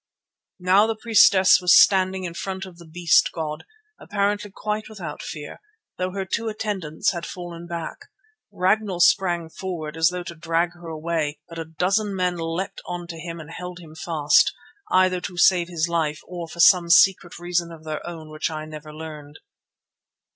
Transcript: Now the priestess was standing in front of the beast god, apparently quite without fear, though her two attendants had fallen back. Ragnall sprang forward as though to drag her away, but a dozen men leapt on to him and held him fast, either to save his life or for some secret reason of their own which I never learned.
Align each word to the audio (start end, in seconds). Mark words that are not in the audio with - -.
Now 0.59 0.87
the 0.87 0.95
priestess 0.95 1.61
was 1.61 1.79
standing 1.79 2.23
in 2.23 2.33
front 2.33 2.65
of 2.65 2.79
the 2.79 2.87
beast 2.87 3.29
god, 3.31 3.65
apparently 3.99 4.49
quite 4.49 4.89
without 4.89 5.21
fear, 5.21 5.61
though 5.99 6.09
her 6.09 6.25
two 6.25 6.47
attendants 6.49 7.11
had 7.11 7.23
fallen 7.23 7.67
back. 7.67 7.99
Ragnall 8.51 8.99
sprang 8.99 9.47
forward 9.47 9.95
as 9.95 10.07
though 10.07 10.23
to 10.23 10.33
drag 10.33 10.73
her 10.73 10.87
away, 10.87 11.37
but 11.47 11.59
a 11.59 11.65
dozen 11.65 12.15
men 12.15 12.35
leapt 12.37 12.81
on 12.87 13.05
to 13.09 13.19
him 13.19 13.39
and 13.39 13.51
held 13.51 13.77
him 13.79 13.93
fast, 13.93 14.51
either 14.89 15.21
to 15.21 15.37
save 15.37 15.67
his 15.67 15.87
life 15.87 16.21
or 16.25 16.47
for 16.47 16.59
some 16.59 16.89
secret 16.89 17.37
reason 17.37 17.71
of 17.71 17.83
their 17.83 18.03
own 18.03 18.31
which 18.31 18.49
I 18.49 18.65
never 18.65 18.91
learned. 18.91 19.37